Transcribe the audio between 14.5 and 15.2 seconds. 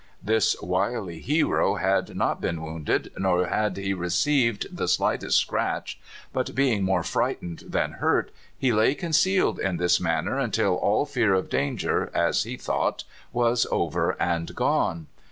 gone.